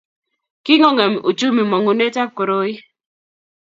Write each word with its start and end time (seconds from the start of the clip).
Kikongem 0.65 1.13
uchumi 1.29 1.63
mongunetab 1.71 2.29
koroi 2.37 2.73